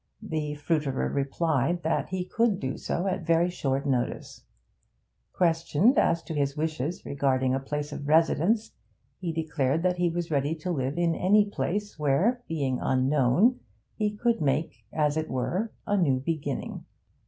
The 0.23 0.55
fruiterer 0.55 1.09
replied 1.13 1.83
that 1.83 2.09
he 2.09 2.25
could 2.25 2.59
do 2.59 2.75
so 2.75 3.05
at 3.05 3.21
very 3.23 3.51
short 3.51 3.85
notice. 3.85 4.45
Questioned 5.31 5.99
as 5.99 6.23
to 6.23 6.33
his 6.33 6.57
wishes 6.57 7.05
regarding 7.05 7.53
a 7.53 7.59
place 7.59 7.91
of 7.91 8.07
residence, 8.07 8.71
he 9.19 9.31
declared 9.31 9.83
that 9.83 9.97
he 9.97 10.09
was 10.09 10.31
ready 10.31 10.55
to 10.55 10.71
live 10.71 10.97
in 10.97 11.13
any 11.13 11.45
place 11.45 11.99
where, 11.99 12.41
being 12.47 12.79
unknown, 12.81 13.59
he 13.95 14.09
could 14.17 14.41
make, 14.41 14.87
as 14.91 15.17
it 15.17 15.29
were, 15.29 15.71
a 15.85 15.95
new 15.97 16.19
beginning. 16.19 16.83